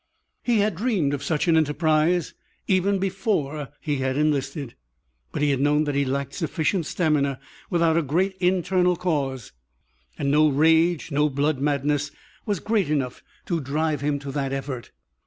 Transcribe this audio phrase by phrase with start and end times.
[0.41, 2.33] He had dreamed of such an enterprise
[2.65, 4.73] even before he had enlisted.
[5.31, 7.39] But he had known that he lacked sufficient stamina
[7.69, 9.51] without a great internal cause,
[10.17, 12.09] and no rage, no blood madness,
[12.47, 14.89] was great enough to drive him to that effort.